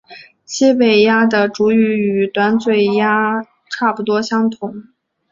[0.45, 4.85] 西北鸦的主羽与短嘴鸦差不多相同。